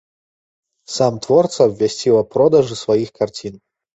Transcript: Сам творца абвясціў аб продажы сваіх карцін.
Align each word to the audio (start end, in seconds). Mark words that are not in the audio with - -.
Сам 0.93 1.19
творца 1.25 1.59
абвясціў 1.69 2.17
аб 2.21 2.27
продажы 2.37 2.75
сваіх 2.83 3.09
карцін. 3.21 3.53